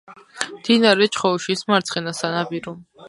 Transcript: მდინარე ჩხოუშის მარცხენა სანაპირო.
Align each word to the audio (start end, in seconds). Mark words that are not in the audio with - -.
მდინარე 0.53 1.09
ჩხოუშის 1.17 1.63
მარცხენა 1.73 2.15
სანაპირო. 2.21 2.75